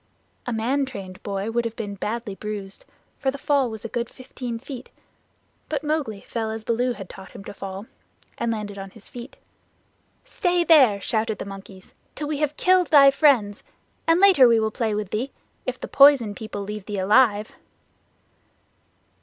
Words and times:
A 0.47 0.51
man 0.51 0.87
trained 0.87 1.21
boy 1.21 1.51
would 1.51 1.63
have 1.63 1.75
been 1.75 1.93
badly 1.93 2.33
bruised, 2.33 2.85
for 3.19 3.29
the 3.29 3.37
fall 3.37 3.69
was 3.69 3.85
a 3.85 3.87
good 3.87 4.09
fifteen 4.09 4.57
feet, 4.57 4.89
but 5.69 5.83
Mowgli 5.83 6.21
fell 6.21 6.49
as 6.49 6.63
Baloo 6.63 6.93
had 6.93 7.07
taught 7.07 7.33
him 7.33 7.43
to 7.43 7.53
fall, 7.53 7.85
and 8.35 8.51
landed 8.51 8.79
on 8.79 8.89
his 8.89 9.07
feet. 9.07 9.37
"Stay 10.25 10.63
there," 10.63 10.99
shouted 10.99 11.37
the 11.37 11.45
monkeys, 11.45 11.93
"till 12.15 12.27
we 12.27 12.37
have 12.39 12.57
killed 12.57 12.87
thy 12.87 13.11
friends, 13.11 13.61
and 14.07 14.19
later 14.19 14.47
we 14.47 14.59
will 14.59 14.71
play 14.71 14.95
with 14.95 15.11
thee 15.11 15.31
if 15.67 15.79
the 15.79 15.87
Poison 15.87 16.33
People 16.33 16.63
leave 16.63 16.87
thee 16.87 16.97
alive." 16.97 17.51